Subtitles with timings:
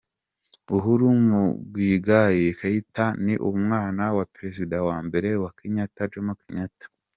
[0.75, 6.85] Uhuru Muigai Kenyatta ni umwana wa Perezida wa mbere wa Kenya Jomo Kenyatta.